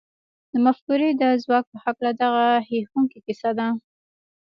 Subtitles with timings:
[0.51, 3.67] د مفکورې د ځواک په هکله دغه هیښوونکې کیسه ده